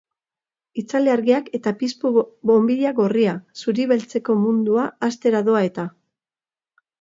[0.81, 2.11] Itzali argiak eta piztu
[2.51, 5.87] bonbilla gorria, zuri-beltzeko mundua hastera doa eta!